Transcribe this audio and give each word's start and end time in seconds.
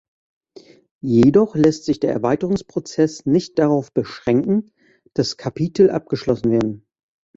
Jedoch 1.03 1.55
lässt 1.55 1.85
sich 1.85 1.99
der 1.99 2.11
Erweiterungsprozess 2.11 3.27
nicht 3.27 3.59
darauf 3.59 3.93
beschränken, 3.93 4.71
dass 5.13 5.37
Kapitel 5.37 5.91
abgeschlossen 5.91 6.49
werden. 6.49 6.87